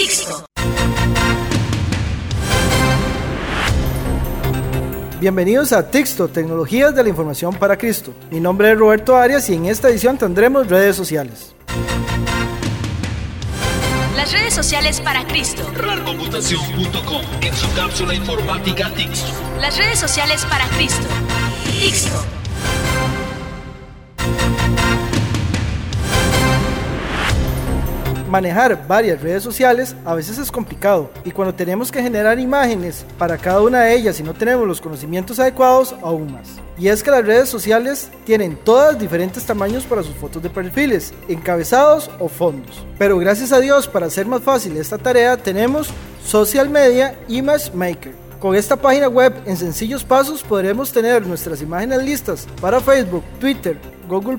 [0.00, 0.46] Tixto.
[5.20, 8.14] Bienvenidos a Texto, Tecnologías de la Información para Cristo.
[8.30, 11.54] Mi nombre es Roberto Arias y en esta edición tendremos redes sociales.
[14.16, 15.70] Las redes sociales para Cristo.
[15.74, 19.32] RARcomputación.com en su cápsula informática Tixto.
[19.60, 21.06] Las redes sociales para Cristo.
[21.78, 22.39] Tixto.
[28.30, 33.36] Manejar varias redes sociales a veces es complicado y cuando tenemos que generar imágenes para
[33.36, 36.46] cada una de ellas y no tenemos los conocimientos adecuados, aún más.
[36.78, 41.12] Y es que las redes sociales tienen todas diferentes tamaños para sus fotos de perfiles,
[41.26, 42.86] encabezados o fondos.
[42.98, 45.90] Pero gracias a Dios, para hacer más fácil esta tarea, tenemos
[46.24, 48.14] Social Media Image Maker.
[48.38, 53.76] Con esta página web en sencillos pasos podremos tener nuestras imágenes listas para Facebook, Twitter,
[54.08, 54.38] Google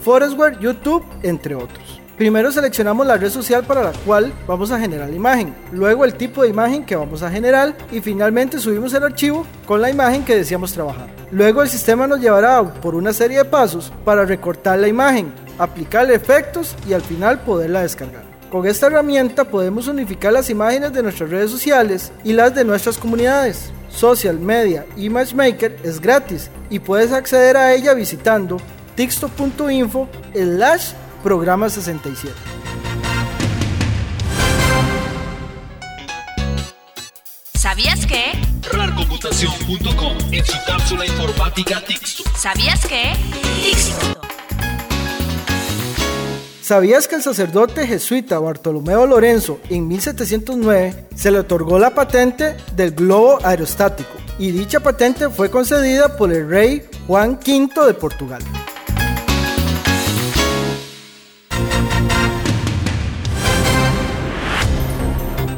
[0.00, 2.05] Foursquare, YouTube, entre otros.
[2.16, 6.14] Primero seleccionamos la red social para la cual vamos a generar la imagen, luego el
[6.14, 10.24] tipo de imagen que vamos a generar y finalmente subimos el archivo con la imagen
[10.24, 11.08] que deseamos trabajar.
[11.30, 16.14] Luego el sistema nos llevará por una serie de pasos para recortar la imagen, aplicarle
[16.14, 18.24] efectos y al final poderla descargar.
[18.50, 22.96] Con esta herramienta podemos unificar las imágenes de nuestras redes sociales y las de nuestras
[22.96, 23.70] comunidades.
[23.90, 28.56] Social Media Image Maker es gratis y puedes acceder a ella visitando
[28.94, 30.92] tixto.info slash
[31.26, 32.32] programa 67.
[37.54, 38.30] ¿Sabías que?
[38.70, 42.22] RARcomputación.com en su cápsula informática Tixto.
[42.36, 43.14] ¿Sabías que?
[43.60, 44.06] Tixto.
[46.62, 52.92] ¿Sabías que el sacerdote jesuita Bartolomeo Lorenzo en 1709 se le otorgó la patente del
[52.92, 58.44] globo aerostático y dicha patente fue concedida por el rey Juan V de Portugal?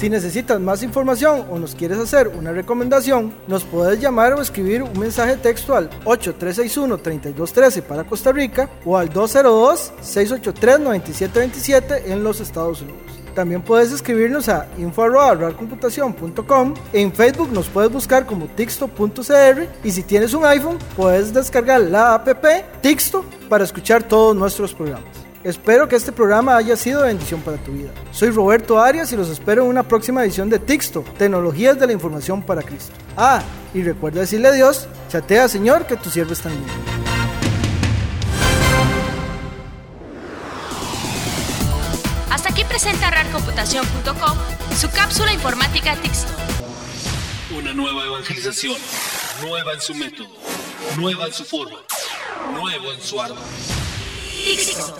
[0.00, 4.82] Si necesitas más información o nos quieres hacer una recomendación, nos puedes llamar o escribir
[4.82, 12.98] un mensaje texto al 8361-3213 para Costa Rica o al 202-683-9727 en los Estados Unidos.
[13.34, 16.74] También puedes escribirnos a info.computación.com.
[16.94, 22.14] En Facebook nos puedes buscar como tixto.cr y si tienes un iPhone puedes descargar la
[22.14, 22.26] app
[22.80, 25.19] Tixto para escuchar todos nuestros programas.
[25.42, 27.90] Espero que este programa haya sido de bendición para tu vida.
[28.12, 31.94] Soy Roberto Arias y los espero en una próxima edición de Tixto, Tecnologías de la
[31.94, 32.92] Información para Cristo.
[33.16, 33.42] Ah,
[33.72, 36.58] y recuerda decirle a Dios, chatea Señor que tu siervo está en.
[42.30, 44.38] Hasta aquí presenta RARcomputación.com
[44.76, 46.32] su cápsula informática Tixto.
[47.56, 48.76] Una nueva evangelización,
[49.40, 50.28] nueva en su método,
[50.98, 51.78] nueva en su forma,
[52.52, 53.38] nuevo en su ardor.
[54.44, 54.99] Tixto.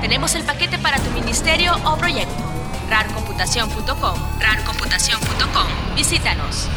[0.00, 2.42] Tenemos el paquete para tu ministerio o proyecto.
[2.88, 5.94] RARcomputación.com, RARcomputación.com.
[5.96, 6.68] Visítanos.